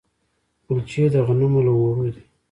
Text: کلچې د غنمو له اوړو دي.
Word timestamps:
کلچې 0.65 1.03
د 1.13 1.15
غنمو 1.27 1.61
له 1.65 1.71
اوړو 1.77 2.03
دي. 2.15 2.23